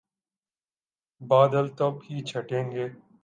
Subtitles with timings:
[1.21, 2.87] بادل تب ہی چھٹیں گے۔